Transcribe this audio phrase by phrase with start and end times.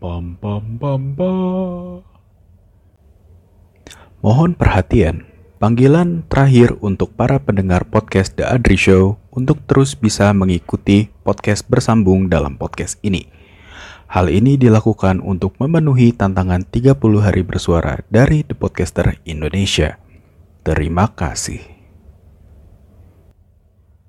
[0.00, 2.00] Pam pam pam pam.
[4.24, 5.28] Mohon perhatian.
[5.60, 12.32] Panggilan terakhir untuk para pendengar podcast The Adri Show untuk terus bisa mengikuti podcast bersambung
[12.32, 13.28] dalam podcast ini.
[14.08, 20.00] Hal ini dilakukan untuk memenuhi tantangan 30 hari bersuara dari The Podcaster Indonesia.
[20.64, 21.60] Terima kasih.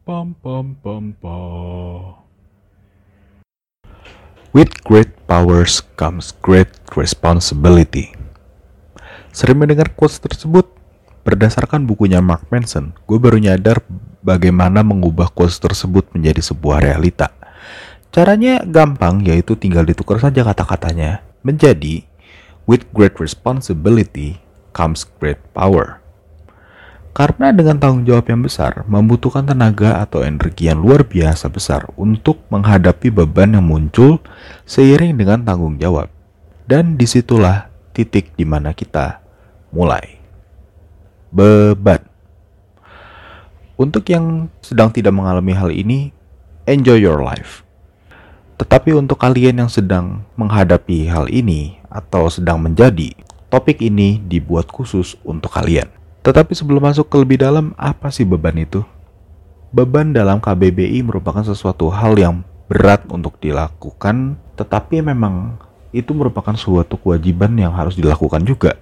[0.07, 2.23] Pam pam pam pam.
[4.55, 8.11] With great powers comes great responsibility.
[9.31, 10.67] Sering mendengar quotes tersebut?
[11.23, 13.79] Berdasarkan bukunya Mark Manson, gue baru nyadar
[14.19, 17.31] bagaimana mengubah quotes tersebut menjadi sebuah realita.
[18.11, 22.03] Caranya gampang, yaitu tinggal ditukar saja kata-katanya menjadi
[22.67, 24.43] With great responsibility
[24.75, 26.00] comes great power.
[27.11, 32.39] Karena dengan tanggung jawab yang besar, membutuhkan tenaga atau energi yang luar biasa besar untuk
[32.47, 34.23] menghadapi beban yang muncul
[34.63, 36.07] seiring dengan tanggung jawab.
[36.63, 39.19] Dan di situlah titik di mana kita
[39.75, 40.23] mulai
[41.35, 41.99] beban.
[43.75, 46.15] Untuk yang sedang tidak mengalami hal ini,
[46.63, 47.67] enjoy your life.
[48.55, 53.11] Tetapi untuk kalian yang sedang menghadapi hal ini atau sedang menjadi,
[53.51, 56.00] topik ini dibuat khusus untuk kalian.
[56.21, 58.85] Tetapi sebelum masuk ke lebih dalam, apa sih beban itu?
[59.73, 65.57] Beban dalam KBBI merupakan sesuatu hal yang berat untuk dilakukan, tetapi memang
[65.91, 68.79] itu merupakan suatu kewajiban yang harus dilakukan juga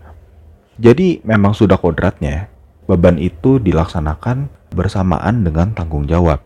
[0.80, 2.48] jadi memang sudah kodratnya,
[2.88, 6.40] beban itu dilaksanakan bersamaan dengan tanggung jawab.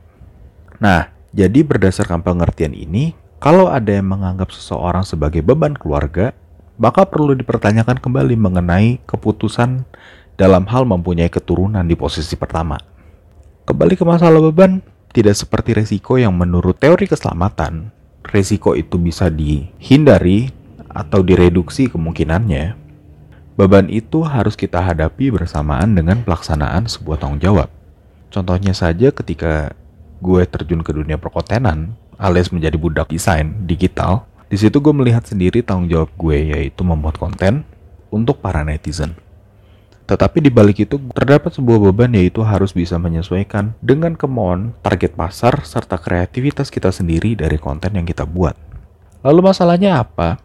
[0.82, 6.34] Nah, jadi berdasarkan pengertian ini, kalau ada yang menganggap seseorang sebagai beban keluarga,
[6.82, 9.86] maka perlu dipertanyakan kembali mengenai keputusan
[10.44, 12.76] dalam hal mempunyai keturunan di posisi pertama.
[13.64, 14.84] Kembali ke masalah beban,
[15.16, 17.96] tidak seperti resiko yang menurut teori keselamatan,
[18.28, 20.52] resiko itu bisa dihindari
[20.92, 22.84] atau direduksi kemungkinannya
[23.54, 27.70] Beban itu harus kita hadapi bersamaan dengan pelaksanaan sebuah tanggung jawab.
[28.34, 29.78] Contohnya saja ketika
[30.26, 35.62] gue terjun ke dunia perkontenan, alias menjadi budak desain digital, di situ gue melihat sendiri
[35.62, 37.62] tanggung jawab gue yaitu membuat konten
[38.10, 39.14] untuk para netizen.
[40.04, 45.64] Tetapi di balik itu terdapat sebuah beban yaitu harus bisa menyesuaikan dengan kemauan target pasar
[45.64, 48.56] serta kreativitas kita sendiri dari konten yang kita buat.
[49.24, 50.44] Lalu masalahnya apa?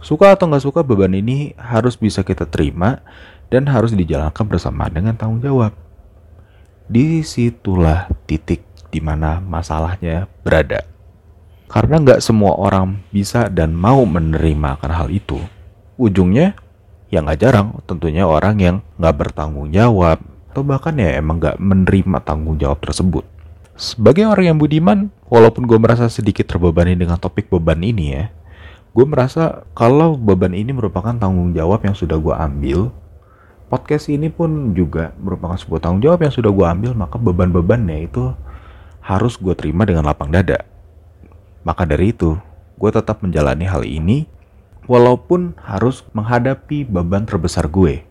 [0.00, 3.04] Suka atau nggak suka beban ini harus bisa kita terima
[3.52, 5.76] dan harus dijalankan bersama dengan tanggung jawab.
[6.88, 10.88] Di situlah titik di mana masalahnya berada.
[11.68, 15.36] Karena nggak semua orang bisa dan mau menerima akan hal itu.
[16.00, 16.56] Ujungnya,
[17.08, 20.20] ya nggak jarang tentunya orang yang nggak bertanggung jawab
[20.52, 23.24] atau bahkan ya emang nggak menerima tanggung jawab tersebut.
[23.78, 28.26] Sebagai orang yang budiman, walaupun gue merasa sedikit terbebani dengan topik beban ini ya,
[28.90, 32.90] gue merasa kalau beban ini merupakan tanggung jawab yang sudah gue ambil
[33.68, 38.32] podcast ini pun juga merupakan sebuah tanggung jawab yang sudah gue ambil maka beban-bebannya itu
[39.04, 40.64] harus gue terima dengan lapang dada
[41.62, 42.40] maka dari itu
[42.80, 44.24] gue tetap menjalani hal ini
[44.88, 48.02] walaupun harus menghadapi beban terbesar gue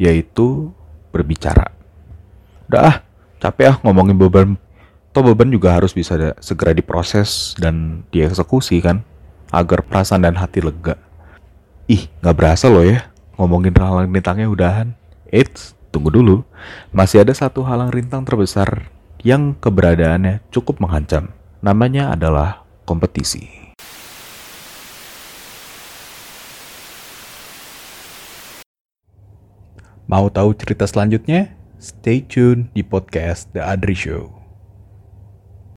[0.00, 0.72] yaitu
[1.12, 1.70] berbicara
[2.72, 2.96] udah ah
[3.38, 4.56] capek ah ngomongin beban
[5.12, 9.04] toh beban juga harus bisa segera diproses dan dieksekusi kan
[9.52, 10.96] agar perasaan dan hati lega.
[11.86, 14.96] Ih, nggak berasa loh ya, ngomongin halang rintangnya udahan.
[15.28, 16.40] Eits, tunggu dulu.
[16.90, 18.88] Masih ada satu halang rintang terbesar
[19.20, 21.30] yang keberadaannya cukup mengancam.
[21.60, 23.61] Namanya adalah kompetisi.
[30.12, 31.56] Mau tahu cerita selanjutnya?
[31.80, 34.41] Stay tune di podcast The Adri Show.